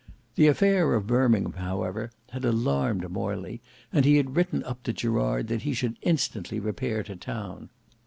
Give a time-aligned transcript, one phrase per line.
[0.33, 3.61] The affair of Birmingham however had alarmed Morley
[3.93, 7.69] and he had written up to Gerard that he should instantly repair to town.